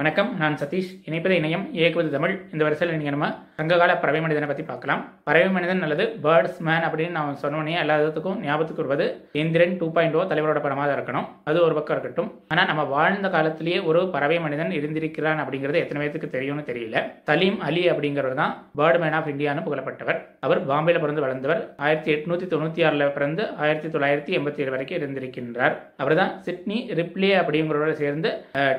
[0.00, 0.92] வணக்கம் நான் சதீஷ்.
[1.08, 2.32] இணைப்பது இணையம் இயக்குவது தமிழ்.
[2.52, 3.26] இந்த வரிசையில் நீங்கள் நம்ம
[3.58, 5.00] சங்ககால பறவை மனிதனை பற்றி பார்க்கலாம்.
[5.28, 9.06] பறவை மனிதன் அல்லது பேர்ட்ஸ் மேன் அப்படின்னு நான் சொன்னோன்னே எல்லாத்துக்கும் ஞாபகத்துக்கு வருவது
[9.42, 11.26] இந்திரன் டூ பாயிண்ட் ஓ தலைவரோட படமாக தான் இருக்கணும்.
[11.50, 12.30] அது ஒரு பக்கம் இருக்கட்டும்.
[12.52, 17.02] ஆனால் நம்ம வாழ்ந்த காலத்திலேயே ஒரு பறவை மனிதன் இருந்திருக்கிறான் அப்படிங்கிறது எத்தனை பேருக்கு தெரியும்னு தெரியல.
[17.30, 20.20] சலீம் அலி அப்படிங்கிறவர் தான் பேர்ட் மேன் ஆஃப் இந்தியான்னு புகழப்பட்டவர்.
[20.48, 21.62] அவர் பாம்பேல பிறந்து வளர்ந்தவர்.
[21.84, 25.76] ஆயிரத்தி எட்நூத்தி தொண்ணூற்றி ஆறில் பிறந்து ஆயிரத்தி தொள்ளாயிரத்தி எண்பத்தி ஏழு வரைக்கும் இருந்திருக்கின்றார்.
[26.04, 28.32] அவர் தான் சிட்னி ரிப்ளே அப்படிங்கிறவரோட சேர்ந்து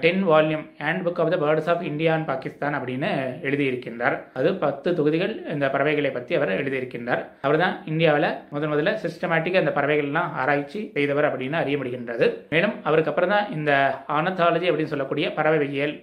[0.06, 0.68] ten volume
[1.12, 3.10] handbook of the birds of India and Pakistan அப்படின்னு
[3.48, 4.16] எழுதியிருக்கின்றார்.
[4.40, 7.22] அது பத்து தொகுதிகள் இந்த பறவைகளை பற்றி அவர் எழுதியிருக்கின்றார்.
[7.46, 13.12] அவர் தான் இந்தியாவில் முதன் முதல்ல சிஸ்டமேட்டிக்காக இந்த பறவைகள்லாம் ஆராய்ச்சி செய்தவர் அப்படின்னு அறிய முடிகின்றது மேலும் அவருக்கு
[13.12, 13.72] அப்புறம் தான் இந்த
[14.18, 15.96] ஆனத்தாலஜி அப்படின்னு சொல்லக்கூடிய பறவைவியல்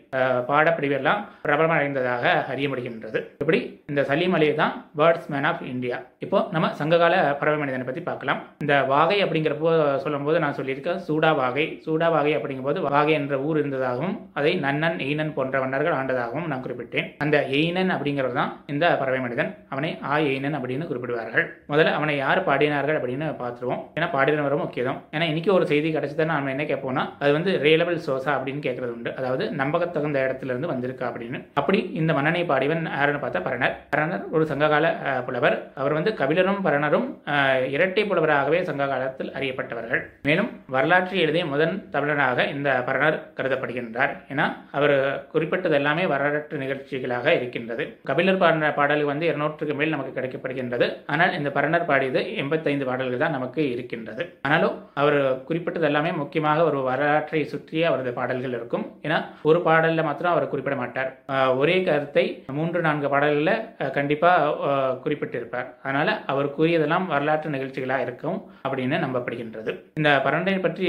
[0.50, 3.60] பாடப்பிரிவெல்லாம் பிரபலம் அடைந்ததாக அறிய முடிகின்றது இப்படி
[3.92, 8.40] இந்த சலீம் அலி தான் பேர்ட்ஸ் மேன் ஆஃப் இந்தியா இப்போ நம்ம சங்ககால பறவை மனிதனை பற்றி பார்க்கலாம்.
[8.62, 9.72] இந்த வாகை அப்படிங்கிறப்போ
[10.04, 15.32] சொல்லும்போது நான் சொல்லியிருக்கேன் சூடா வாகை சூடா வாகை அப்படிங்கும்போது வாகை என்ற ஊர் இருந்ததாகவும் அதை நன்னன் எய்னன்
[15.36, 17.08] போன்ற மன்னர்கள் ஆண்டதாகவும் நான் குறிப்பிட்டேன்.
[17.24, 19.50] அந்த எய்னன் அப்படிங்கிறது தான் இந்த பறவை மனிதன்.
[19.74, 21.46] அவனை ஆ எய்னன் அப்படின்னு குறிப்பிடுவார்கள்.
[21.72, 23.82] முதல்ல அவனை யார் பாடினார்கள் அப்படின்னு பார்த்துருவோம்.
[23.96, 25.00] ஏன்னா பாடினவரும் முக்கியம்.
[25.14, 29.10] ஏன்னா இன்னைக்கு ஒரு செய்தி கிடைச்சதை நம்ம என்ன கேட்போம்னா அது வந்து ரேலபிள் சோசா அப்படின்னு கேட்கறது உண்டு.
[29.20, 31.40] அதாவது நம்பகத்தகுந்த இடத்துல இருந்து வந்திருக்கா அப்படின்னு.
[31.60, 33.74] அப்படி இந்த மன்னனை பாடிவன் யாருன்னு பார்த்தா பரணர்.
[33.94, 34.86] பரணர் ஒரு சங்ககால
[35.26, 35.56] புலவர்.
[35.80, 37.06] அவர் வந்து கபிலரும் பரணரும்
[37.74, 40.02] இரட்டை புலவராகவே சங்க காலத்தில் அறியப்பட்டவர்கள்.
[40.28, 44.12] மேலும் வரலாற்றை எழுதிய முதன் தமிழனாக இந்த பரணர் கருதப்படுகின்றார்.
[44.32, 44.46] ஏன்னா
[44.78, 44.87] அவர்
[45.32, 47.84] குறிப்பிட்டது எல்லாமே வரலாற்று நிகழ்ச்சிகளாக இருக்கின்றது.
[48.10, 50.88] கபிலர் பாடின பாடல்கள் வந்து இருநூற்றுக்கு மேல் நமக்கு கிடைக்கப்படுகின்றது.
[51.12, 54.24] ஆனால் இந்த பரணர் பாடியது எண்பத்தைந்து பாடல்கள் தான் நமக்கு இருக்கின்றது.
[54.46, 58.86] ஆனாலும் அவர் குறிப்பிட்டது எல்லாமே முக்கியமாக ஒரு வரலாற்றை சுற்றிய அவரது பாடல்கள் இருக்கும்.
[59.06, 61.10] ஏன்னா ஒரு பாடலில் மாத்திரம் அவர் குறிப்பிட மாட்டார்.
[61.62, 62.24] ஒரே கருத்தை
[62.58, 63.54] மூன்று நான்கு பாடல்களில்
[63.98, 65.68] கண்டிப்பாக குறிப்பிட்டிருப்பார்.
[65.84, 69.72] அதனால அவர் கூறியதெல்லாம் வரலாற்று நிகழ்ச்சிகளாக இருக்கும் அப்படின்னு நம்பப்படுகின்றது.
[70.00, 70.88] இந்த பரண்டை பற்றி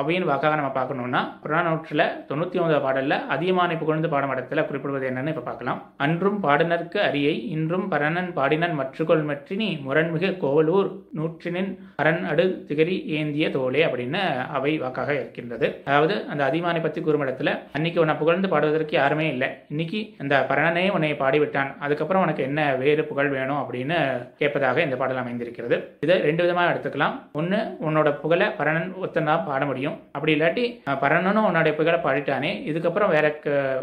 [0.00, 5.42] அவையின் வாக்காக நம்ம பார்க்கணும்னா புறநானூற்றில் தொண்ணூத்தி ஒன்பது பாடல்ல அதிகமான புகழ்ந்து பாடும் இடத்துல குறிப்பிடுவது என்னன்னு இப்ப
[5.48, 5.80] பார்க்கலாம்.
[5.96, 13.48] அன்றும் பாடினர்க்கு அரியை இன்றும் பரணன் பாடினன் மற்றுகொள் மற்றினி முரண்மிகு கோவலூர் நூற்றினின் பரன் அடு திகரி ஏந்திய
[13.56, 14.22] தோலே அப்படின்னு
[14.56, 15.68] அவை வாக்காக இருக்கின்றது.
[15.84, 19.48] அதாவது அந்த அதிமானை பத்தி கூறும் இடத்துல அன்னைக்கு உன்னை புகழ்ந்து பாடுவதற்கு யாருமே இல்லை.
[19.68, 21.70] இன்னைக்கு அந்த பரணனே உன்னை பாடிவிட்டான்.
[21.78, 23.60] அதுக்கப்புறம் உனக்கு என்ன வேறு புகழ் வேணும்?
[23.62, 23.98] அப்படின்னு
[24.38, 25.78] கேட்பதாக இந்த பாடல் அமைந்திருக்கிறது.
[26.00, 27.14] இதை ரெண்டு விதமாக எடுத்துக்கலாம்.
[27.32, 29.96] ஒன்று உன்னோட புகழை பரணன் ஒத்தன் பாட முடியும்.
[30.12, 30.64] அப்படி இல்லாட்டி
[31.04, 33.26] பரணனும் உன்னோட புகழை பாடிட்டானே இதுக்கப்புறம் வேற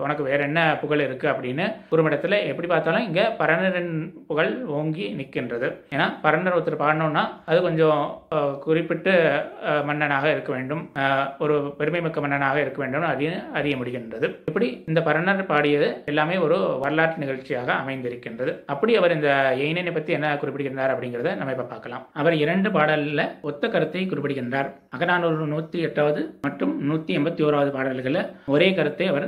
[0.03, 3.93] உனக்கு வேற என்ன புகழ் இருக்கு அப்படின்னு ஒரு இடத்துல எப்படி பார்த்தாலும் இங்க பரணரின்
[4.29, 8.01] புகழ் ஓங்கி நிற்கின்றது ஏன்னா பரணர் ஒருத்தர் பாடணும்னா அது கொஞ்சம்
[8.65, 9.13] குறிப்பிட்டு
[9.89, 10.83] மன்னனாக இருக்க வேண்டும்.
[11.43, 13.07] ஒரு பெருமை மிக்க மன்னனாக இருக்க வேண்டும்.
[13.13, 13.29] அறிய
[13.59, 14.27] அறிய முடிகின்றது.
[14.49, 18.53] இப்படி இந்த பரணர் பாடியது எல்லாமே ஒரு வரலாற்று நிகழ்ச்சியாக அமைந்திருக்கின்றது.
[18.73, 19.29] அப்படி அவர் இந்த
[19.63, 22.03] எயினனை பத்தி என்ன குறிப்பிடுகின்றார் அப்படிங்கிறத நம்ம இப்ப பார்க்கலாம்.
[22.21, 24.69] அவர் இரண்டு பாடல்ல ஒத்த கருத்தை குறிப்பிடுகின்றார்.
[24.95, 28.21] அகநானூறு நூத்தி எட்டாவது மற்றும் நூத்தி எண்பத்தி ஓராவது பாடல்களில்
[28.53, 29.25] ஒரே கருத்தை அவர்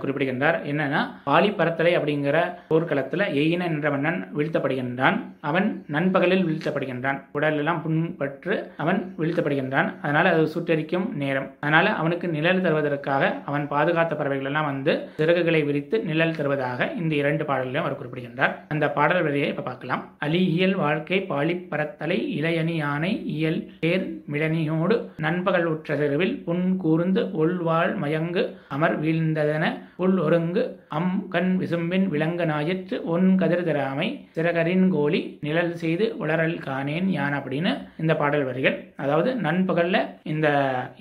[0.00, 0.56] குறிப்பிடுகின்றார்.
[0.70, 2.38] என்னன்னா பாலிபரத்தலை அப்படிங்கிற
[2.70, 5.16] போர்க்களத்துல எயின என்ற மன்னன் வீழ்த்தப்படுகின்றான்.
[5.50, 7.18] அவன் நண்பகலில் வீழ்த்தப்படுகின்றான்.
[7.32, 9.88] உடல் எல்லாம் புண்பற்று அவன் வீழ்த்தப்படுகின்றான்.
[10.02, 11.48] அதனால அது சுட்டரிக்கும் நேரம்.
[11.60, 17.44] அதனால அவனுக்கு நிழல் தருவதற்காக அவன் பாதுகாத்த பறவைகள் எல்லாம் வந்து சிறகுகளை விரித்து நிழல் தருவதாக இந்த இரண்டு
[17.44, 18.54] பாடல்களையும் அவர் குறிப்பிடுகின்றார்.
[18.68, 20.02] அந்த பாடல் வரியை இப்ப பார்க்கலாம்.
[20.18, 27.94] அலி இயல் வாழ்க்கை பாலிபரத்தலை இளையணி யானை இயல் பேர் மிளனியோடு நண்பகல் உற்ற தெருவில் புன் கூர்ந்து உள்வாழ்
[28.02, 29.64] மயங்கு அமர் வீழ்ந்ததென
[29.96, 36.56] உள் ஒருங்கு அம் கண் விசும்பின் விளங்க நாயிற்று ஒன் கதிர் திராமை சிறகரின் கோழி நிழல் செய்து உளறல்
[36.66, 38.76] காணேன் யான் அப்படின்னு இந்த பாடல் வரிகள்.
[39.04, 39.96] அதாவது நண்பகல்ல
[40.32, 40.48] இந்த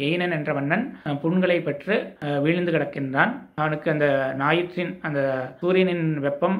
[0.06, 0.86] எயினன் என்ற மன்னன்
[1.24, 1.96] புண்களை பெற்று
[2.46, 3.32] வீழ்ந்து கிடக்கின்றான்.
[3.62, 4.08] அவனுக்கு அந்த
[4.42, 5.20] ஞாயிற்றின் அந்த
[5.60, 6.58] சூரியனின் வெப்பம்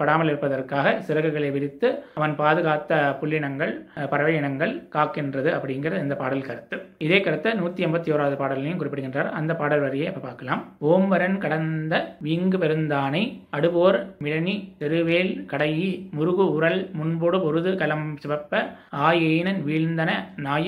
[0.00, 1.88] படாமல் இருப்பதற்காக சிறகுகளை விரித்து
[2.18, 3.72] அவன் பாதுகாத்த புள்ளினங்கள்
[4.12, 6.76] பறவை இனங்கள் காக்கின்றது அப்படிங்கிற இந்த பாடல் கருத்து.
[7.06, 9.30] இதே கருத்தை நூத்தி எண்பத்தி ஓராவது பாடலையும் குறிப்பிடுகின்றார்.
[9.40, 10.62] அந்த பாடல் வரியை இப்ப பார்க்கலாம்.
[10.92, 11.94] ஓம்பரன் கடந்த
[12.26, 13.24] வீங்கு பெருந்தானை
[13.56, 18.62] அடுபோர் மிளனி தெருவேல் கடையி முருகு உரல் முன்போடு பொருது கலம் சிவப்ப
[19.08, 20.10] ஆயேனன் வீழ்ந்தன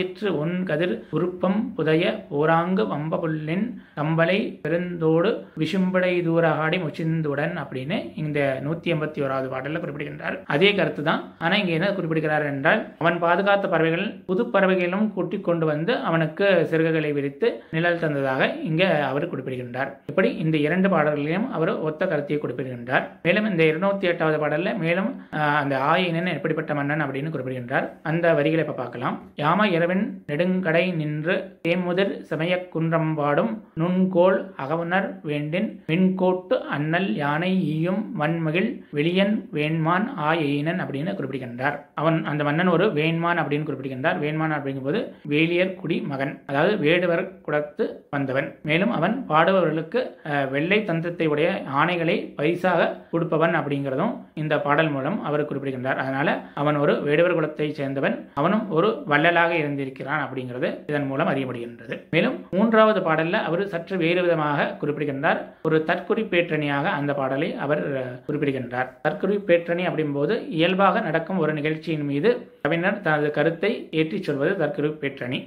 [0.09, 2.05] ஞாயிற்று உன் கதிர் உருப்பம் புதைய
[2.39, 3.65] ஓராங்கு வம்பபுல்லின்
[3.99, 10.37] கம்பளை பெருந்தோடு விஷும்படை தூரகாடி முச்சிந்துடன் அப்படின்னு இந்த நூத்தி எண்பத்தி ஓராவது பாடலில் குறிப்பிடுகின்றார்.
[10.55, 15.69] அதே கருத்து தான் ஆனால் இங்கே என்ன குறிப்பிடுகிறார் என்றால் அவன் பாதுகாத்த பறவைகள் புது பறவைகளும் கூட்டிக் கொண்டு
[15.73, 19.93] வந்து அவனுக்கு சிறகுகளை விரித்து நிழல் தந்ததாக இங்க அவர் குறிப்பிடுகின்றார்.
[20.13, 23.07] இப்படி இந்த இரண்டு பாடல்களையும் அவர் ஒத்த கருத்தையை குறிப்பிடுகின்றார்.
[23.29, 25.13] மேலும் இந்த இருநூத்தி எட்டாவது பாடல்ல மேலும்
[25.61, 27.89] அந்த ஆயினன் எப்படிப்பட்ட மன்னன் அப்படின்னு குறிப்பிடுகின்றார்.
[28.11, 29.17] அந்த வரிகளை இப்ப பார்க்கலாம்.
[29.45, 29.98] யாம இரவின்
[30.31, 31.35] நெடுங்கடை நின்று
[31.67, 41.77] தேமுதிர் சமயக்குன்றம்பாடும் நுண்கோள் அகவனர் வேண்டின் வெண்கோட்டு அண்ணல் யானை ஈயும் வன்மகிழ் வெளியன் வேண்மான் ஆயினன் அப்படின்னு குறிப்பிடுகின்றார்.
[42.01, 44.19] அவன் அந்த மன்னன் ஒரு வேண்மான் அப்படின்னு குறிப்பிடுகின்றார்.
[44.25, 45.01] வேண்மான் அப்படிங்கும்போது
[45.33, 47.87] வேலியர் குடி மகன் அதாவது வேடுவர் குலத்து
[48.17, 48.49] வந்தவன்.
[48.71, 50.01] மேலும் அவன் பாடுபவர்களுக்கு
[50.55, 51.49] வெள்ளை தந்தத்தை உடைய
[51.81, 56.01] ஆணைகளை பரிசாக கொடுப்பவன் அப்படிங்கிறதும் இந்த பாடல் மூலம் அவர் குறிப்பிடுகின்றார்.
[56.05, 56.29] அதனால
[56.63, 59.87] அவன் ஒரு வேடுவர் குலத்தை சேர்ந்தவன் அவனும் ஒரு வள்ளலாக இருந்திருக்கிறான்.
[59.97, 65.41] அப்படிங்கிறது இதன் மூலம் அறிய முடிகின்றது மேலும் மூன்றாவது பாடல்ல அவர் சற்று வேறு விதமாக குறிப்பிடுகின்றார்.
[65.63, 69.01] ஒரு தற்குறிப்பேற்றணியாக அந்த பாடலை அவர் அஹ், குறிப்பிடுகின்றார்.
[69.09, 72.31] தற்குறிப்பேற்றணி அப்படிங்கும்போது இயல்பாக நடக்கும் ஒரு நிகழ்ச்சியின் மீது
[72.65, 73.71] கவிஞர் தனது கருத்தை
[74.01, 75.39] ஏற்றிச் சொல்வது தற்கரு பேற்றணி.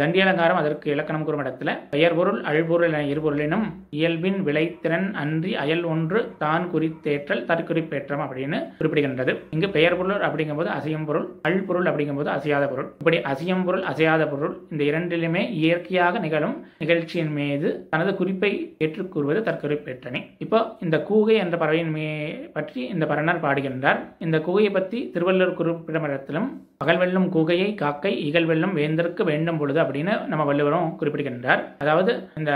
[0.00, 3.66] தண்டியலங்காரம் அதற்கு இலக்கணம் கூறும் இடத்துல பெயர்பொருள் அழ்பொருள் என இருபொருளினும்
[3.98, 9.34] இயல்பின் விளைத்திறன் அன்றி அயல் ஒன்று தான் குறித்தேற்றல் தற்குறிப்பேற்றம் அப்படின்னு குறிப்பிடுகின்றது.
[9.56, 12.88] இங்கு பெயர் பொருள் அப்படிங்கும்போது அசையும் பொருள் அழ்பொருள் அப்படிங்கும்போது அசையாத பொருள்.
[13.02, 18.52] இப்படி அசையும் பொருள் அசையாத பொருள் இந்த இரண்டிலுமே இயற்கையாக நிகழும் நிகழ்ச்சியின் மீது தனது குறிப்பை
[18.84, 20.22] ஏற்றுக் கூறுவது தற்குறிப்பேற்றணி.
[20.46, 22.08] இப்போ இந்த கூகை என்ற பறவையின் மே
[22.56, 24.00] பற்றி இந்த பரணர் பாடுகின்றார்.
[24.26, 26.48] இந்த கூகையை பற்றி திருவள்ளுவர் குறிப்பிடும் இடத்திலும்
[26.82, 31.62] பகல் வெல்லும் கூகையை காக்கை இகல் வெல்லும் வேந்தருக்கு வேண்டும் பொழுது அப்படின்னு நம்ம வள்ளுவரும் குறிப்பிடுகின்றார்.
[31.82, 32.52] அதாவது இந்த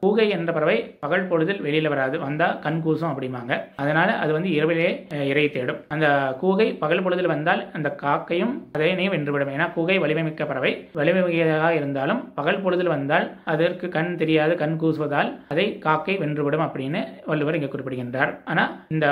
[0.00, 3.56] கூகை என்ற பறவை பகல் பொழுதில் வெளியில வராது வந்தா கண் கூசும் அப்படிம்பாங்க.
[3.82, 4.88] அதனால அது வந்து இரவிலே
[5.32, 5.78] இறை தேடும்.
[5.96, 6.08] அந்த
[6.40, 9.52] கூகை பகல் பொழுதில் வந்தால் அந்த காக்கையும் அதனை வென்றுவிடும்.
[9.56, 10.72] ஏன்னா கூகை வலிமைமிக்க பறவை.
[11.00, 17.60] வலிமைமிக்கதாக இருந்தாலும் பகல் பொழுதில் வந்தால் அதற்கு கண் தெரியாது கண் கூசுவதால் அதை காக்கை வென்றுவிடும் அப்படின்னு வள்ளுவர்
[17.60, 18.34] இங்கே குறிப்பிடுகின்றார்.
[18.50, 18.66] ஆனா
[18.96, 19.06] இந்த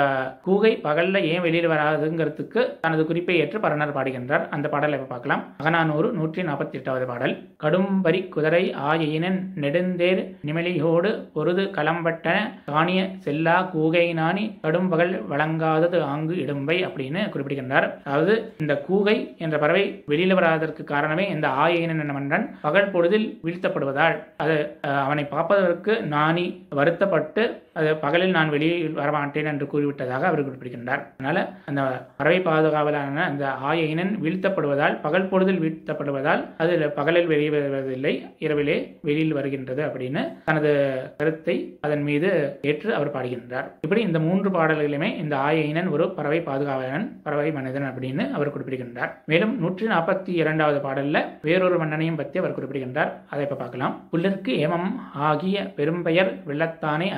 [0.49, 4.45] கூகை பகல்ல ஏன் வெளியில் வராதுங்கிறதுக்கு தனது குறிப்பை ஏற்று பரணர் பாடுகின்றார்.
[4.57, 5.43] அந்த பாடலை இப்போ பார்க்கலாம்.
[5.61, 7.33] அகநானூறு நூற்றி நாற்பத்தி எட்டாவது பாடல்
[7.63, 12.27] கடும்பரி குதிரை ஆயினன் நெடுந்தேர் நிமலியோடு பொருது களம்பட்ட
[12.71, 17.87] காணிய செல்லா கூகை நாணி கடும்பகல் வழங்காதது ஆங்கு இடும்பை அப்படின்னு குறிப்பிடுகின்றார்.
[18.07, 24.17] அதாவது இந்த கூகை என்ற பறவை வெளியில் வராததற்கு காரணமே இந்த ஆயினன் என்ற மன்னன் பகல் பொழுதில் வீழ்த்தப்படுவதால்
[24.43, 24.57] அது
[25.05, 26.45] அவனை பார்ப்பதற்கு நாணி
[26.79, 27.45] வருத்தப்பட்டு
[27.79, 31.03] அது பகலில் நான் வெளியில் வரமாட்டேன் என்று கூறிவிட்டதாக அவர் குறிப்பிடுகின்றார்.
[31.17, 31.37] அதனால
[31.69, 31.81] அந்த
[32.19, 38.13] பறவை பாதுகாவலான அந்த ஆயினன் வீழ்த்தப்படுவதால் பகல் பொழுதில் வீழ்த்தப்படுவதால் அது பகலில் வெளியே வருவதில்லை
[38.45, 38.77] இரவிலே
[39.09, 40.71] வெளியில் வருகின்றது அப்படின்னு தனது
[41.19, 41.55] கருத்தை
[41.87, 42.29] அதன் மீது
[42.71, 43.67] ஏற்று அவர் பாடுகின்றார்.
[43.85, 49.11] இப்படி இந்த மூன்று பாடல்களுமே இந்த ஆயினன் ஒரு பறவை பாதுகாவலன் பறவை மனிதன் அப்படின்னு அவர் குறிப்பிடுகின்றார்.
[49.31, 53.11] மேலும் நூற்றி நாற்பத்தி இரண்டாவது பாடல்ல வேறொரு மன்னனையும் பற்றி அவர் குறிப்பிடுகின்றார்.
[53.31, 53.95] அதை இப்ப பார்க்கலாம்.
[54.11, 54.89] புல்லருக்கு ஏமம்
[55.29, 57.09] ஆகிய பெரும்பெயர் வெள்ளத்தானை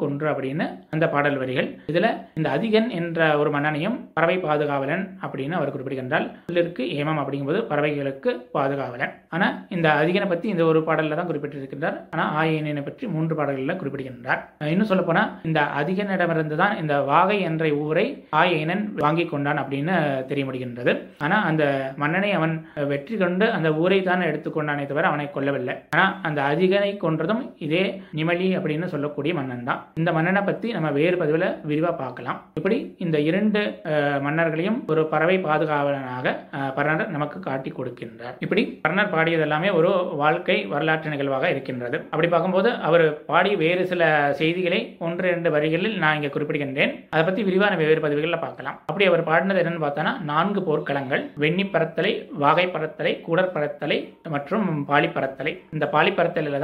[0.00, 0.64] அதிகற்கு கொன்று அப்படின்னு
[0.94, 1.68] அந்த பாடல் வரிகள்.
[1.90, 2.06] இதுல
[2.38, 9.12] இந்த அதிகன் என்ற ஒரு மன்னனையும் பறவை பாதுகாவலன் அப்படின்னு அவர் குறிப்பிடுகின்றார் புல்லருக்கு ஏமம் அப்படிங்கும்போது பறவைகளுக்கு பாதுகாவலன்.
[9.34, 11.96] ஆனா இந்த அதிகனை பத்தி இந்த ஒரு பாடல்ல தான் குறிப்பிட்டிருக்கின்றார்.
[12.14, 14.40] ஆனா ஆயினை பற்றி மூன்று பாடல்களில் குறிப்பிடுகின்றார்.
[14.74, 18.06] இன்னும் சொல்ல போனா இந்த அதிகனிடமிருந்து தான் இந்த வாகை என்ற ஊரை
[18.40, 19.94] ஆயினன் வாங்கி கொண்டான் அப்படின்னு
[20.30, 20.94] தெரிய முடிகின்றது.
[21.26, 21.64] ஆனா அந்த
[22.02, 22.54] மன்னனை அவன்
[22.92, 25.76] வெற்றி கொண்டு அந்த ஊரை தான் எடுத்துக்கொண்டானே தவிர அவனை கொல்லவில்லை.
[25.94, 27.84] ஆனா அந்த அதிகனை கொன்றதும் இதே
[28.18, 32.38] நிமலி அப்படின்னு சொல்லக்கூடிய மன்னன் தான் இந்த மன்னனை பத்தி நம்ம வேறு பதிவில் விரிவா பார்க்கலாம்.
[32.58, 33.60] இப்படி இந்த இரண்டு
[34.26, 36.34] மன்னர்களையும் ஒரு பறவை பாதுகாவலனாக
[36.76, 38.36] பர்ணர் நமக்கு காட்டி கொடுக்கின்றார்.
[38.46, 39.92] இப்படி பர்ணர் பாடியது எல்லாமே ஒரு
[40.22, 41.98] வாழ்க்கை வரலாற்று நிகழ்வாக இருக்கின்றது.
[42.12, 44.10] அப்படி பார்க்கும்போது அவர் பாடிய வேறு சில
[44.40, 46.94] செய்திகளை ஒன்று இரண்டு வரிகளில் நான் இங்கே குறிப்பிடுகின்றேன்.
[47.14, 48.78] அதை பத்தி விரிவான வேறு பதிவுகளில் பார்க்கலாம்.
[48.90, 51.24] அப்படி அவர் பாடினது என்னன்னு பார்த்தோன்னா நான்கு போர்க்களங்கள்.
[51.44, 52.12] வெண்ணி பறத்தலை
[52.44, 53.98] வாகை பறத்தலை கூடர் பரத்தலை
[54.36, 55.08] மற்றும் பாலி
[55.74, 56.12] இந்த பாலி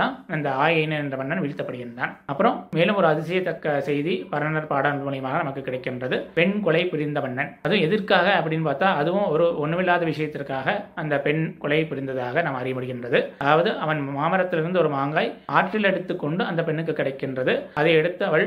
[0.00, 2.12] தான் இந்த ஆயின என்ற மன்னன் வீழ்த்தப்படுகின்றான்.
[2.32, 6.16] அப்புறம் மேலும் ஒரு அதிசயத்தக்க செய்தி பரணர் பாடல் மூலியமாக நமக்கு கிடைக்கின்றது.
[6.38, 7.52] பெண் கொலை புரிந்த மன்னன்.
[7.66, 13.18] அதுவும் எதற்காக அப்படின்னு பார்த்தா அதுவும் ஒரு ஒண்ணுமில்லாத விஷயத்திற்காக அந்த பெண் கொலை புரிந்ததாக நாம் அறிய முடிகின்றது.
[13.42, 17.54] அதாவது அவன் மாமரத்திலிருந்து ஒரு மாங்காய் ஆற்றில் எடுத்துக்கொண்டு அந்த பெண்ணுக்கு கிடைக்கின்றது.
[17.80, 18.46] அதை எடுத்து அவள்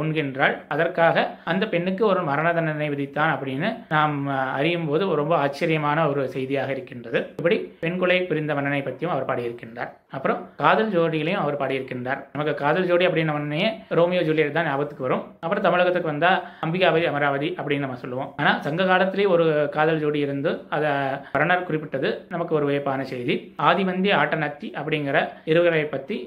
[0.00, 0.54] உண்கின்றாள்.
[0.74, 4.16] அதற்காக அந்த பெண்ணுக்கு ஒரு மரண தண்டனை விதித்தான் அப்படின்னு நாம்
[4.58, 7.20] அறியும் போது ரொம்ப ஆச்சரியமான ஒரு செய்தியாக இருக்கின்றது.
[7.38, 9.90] இப்படி பெண் கொலை புரிந்த மன்னனை பற்றியும் அவர் பாடியிருக்கின்றார்.
[10.16, 12.20] அப்புறம் காதல் ஜோடிகளையும் அவர் பாடியிருக்கின்றார்.
[12.34, 13.64] நமக்கு காதல் ஜோடி அப்படின்னு உடனே
[14.00, 15.22] ரோமியோ ஜூலியட் தான் ஞாபகத்துக்கு வரும்.
[15.44, 16.32] அப்புறம் தமிழகத்துக்கு வந்தா
[16.66, 18.30] அம்பிகாவதி அமராவதி அப்படின்னு நம்ம சொல்லுவோம்.
[18.40, 19.46] ஆனா சங்க காலத்திலேயே ஒரு
[19.76, 20.90] காதல் ஜோடி இருந்து அதை
[21.34, 23.36] பரணர் குறிப்பிட்டது நமக்கு ஒரு வியப்பான செய்தி.
[23.70, 25.16] ஆதிமந்தி ஆட்டநத்தி அப்படிங்கிற
[25.52, 26.18] இருவரை பத்தி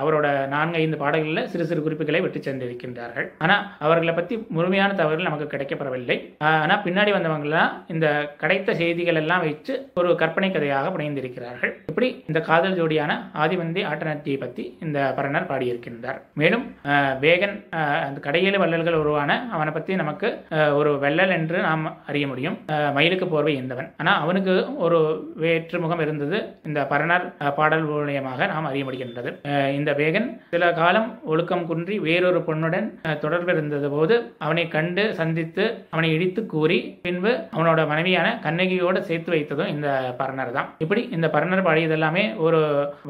[0.00, 3.28] அவரோட நான்கு ஐந்து பாடல்களில் சிறு சிறு குறிப்புகளை விட்டு சென்றிருக்கின்றார்கள்.
[3.44, 8.06] ஆனா அவர்களை பத்தி முழுமையான தகவல்கள் நமக்கு கிடைக்கப்படவில்லை ஆனால் ஆனா பின்னாடி வந்தவங்களாம் இந்த
[8.40, 11.72] கிடைத்த செய்திகள் எல்லாம் வச்சு ஒரு கற்பனை கதையாக புனைந்திருக்கிறார்கள்.
[11.90, 13.12] இப்படி இந்த காதல் ஜோடியான
[13.44, 16.20] ஆதிமந்தி ஆட்டநத்தியை பத்தி இந்த பரணர் பாடியிருக்கின்றார்.
[16.40, 16.64] மேலும்
[17.24, 17.56] வேகன்
[18.06, 20.28] அந்த கடையேழு வள்ளல்கள் உருவான அவனை பத்தி நமக்கு
[20.78, 22.56] ஒரு வெள்ளல் என்று நாம் அறிய முடியும்.
[22.96, 24.54] மயிலுக்கு போர்வை இருந்தவன் ஆனா அவனுக்கு
[24.86, 24.98] ஒரு
[25.44, 26.38] வேற்று முகம் இருந்தது.
[26.68, 27.26] இந்த பரணர்
[27.58, 29.30] பாடல் மூலியமாக நாம் அறிய முடிகின்றது.
[29.78, 32.88] இந்த வேகன் சில காலம் ஒழுக்கம் குன்றி வேறொரு பொண்ணுடன்
[33.24, 34.14] தொடர்பு இருந்தது போது
[34.46, 39.88] அவனை கண்டு சந்தித்து அவனை இடித்து கூறி பின்பு அவனோட மனைவியான கண்ணகியோடு சேர்த்து வைத்ததும் இந்த
[40.20, 40.68] பரணர் தான்.
[40.84, 42.60] இப்படி இந்த பரணர் பாடியது எல்லாமே ஒரு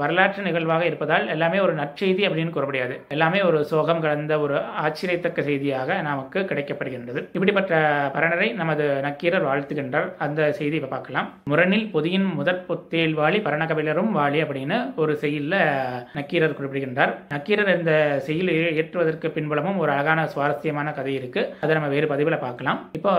[0.02, 4.56] வரலாற்று நிகழ்வாக இருப்பதால் எல்லாமே ஒரு நற்செய்தி அப்படின்னு கூற முடியாது எல்லாமே ஒரு சோ சோகம் கலந்த ஒரு
[4.82, 7.20] ஆச்சரியத்தக்க செய்தியாக நமக்கு கிடைக்கப்படுகின்றது.
[7.36, 7.72] இப்படிப்பட்ட
[8.16, 10.06] பரணரை நமது நக்கீரர் வாழ்த்துகின்றார்.
[10.24, 11.28] அந்த செய்தி இப்ப பார்க்கலாம்.
[11.50, 15.56] முரணில் பொதியின் முதற் பொத்தேல் வாழி பரணகபிலரும் வாழி அப்படின்னு ஒரு செய்யுள்ல
[16.18, 17.14] நக்கீரர் குறிப்பிடுகின்றார்.
[17.34, 17.94] நக்கீரர் இந்த
[18.26, 21.44] செய்யுள் ஏற்றுவதற்கு பின்புலமும் ஒரு அழகான சுவாரஸ்யமான கதை இருக்கு.
[21.62, 22.78] அதை நம்ம வேறு பதிவில் பார்க்கலாம்.
[23.00, 23.14] இப்போ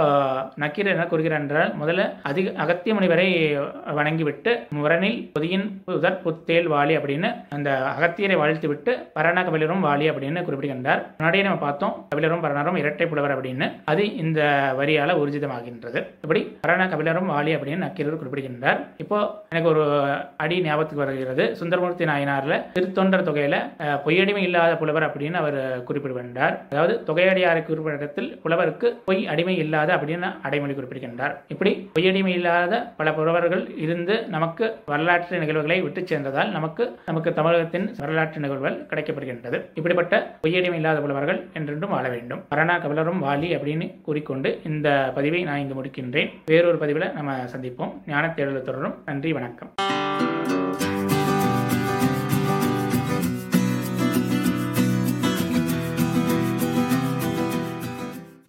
[0.65, 3.27] நக்கீரர் என்ன கூறுகிறார் என்றால் முதல்ல அதிக அகத்திய முனிவரை
[3.99, 11.01] வணங்கிவிட்டு முரணில் பொதியின் முதற் புத்தேல் வாழி அப்படின்னு அந்த அகத்தியரை வாழ்த்து விட்டு பரணகபிலரும் வாழி அப்படின்னு குறிப்பிடுகின்றார்
[11.17, 13.67] முன்னாடியே நம்ம பார்த்தோம் கபிலரும் பரணரும் இரட்டை புலவர் அப்படின்னு.
[13.91, 14.41] அது இந்த
[14.79, 19.17] வரியால ஊர்ஜிதமாகின்றது இப்படி பரண கபிலரும் வாலி அப்படின்னு நக்கீரர் குறிப்பிடுகின்றார் இப்போ
[19.53, 19.83] எனக்கு ஒரு
[20.43, 21.43] அடி ஞாபகத்துக்கு வருகிறது.
[21.59, 23.57] சுந்தரமூர்த்தி நாயனார்ல திருத்தொண்டர் தொகையில
[24.05, 30.73] பொய்யடிமை இல்லாத புலவர் அப்படின்னு அவர் குறிப்பிடுகின்றார் அதாவது தொகையடியாரை குறிப்பிடத்தில் புலவருக்கு பொய் அடிமை இல்லாத அப்படின்னு அடைமொழி
[30.77, 37.87] குறிப்பிடுகின்றார் இப்படி பொய்யடிமை இல்லாத பல புலவர்கள் இருந்து நமக்கு வரலாற்று நிகழ்வுகளை விட்டு சென்றதால் நமக்கு நமக்கு தமிழகத்தின்
[38.03, 39.57] வரலாற்று நிகழ்வுகள் கிடைக்கப்படுகின்றது.
[39.79, 40.15] இப்படிப்பட்ட
[40.47, 42.43] பொய்யடிமை இல்லாத புலவர்கள் என்றென்றும் வாழ வேண்டும்.
[42.55, 46.29] மரணா கபிலரும் வாலி அப்படின்னு கூறிக்கொண்டு இந்த பதிவை நான் இங்கு முடிக்கின்றேன்.
[46.45, 47.93] வேறொரு பதிவில் நம்ம சந்திப்போம்.
[48.07, 49.01] ஞான தேடல் தொடரும்.
[49.05, 49.73] நன்றி வணக்கம்.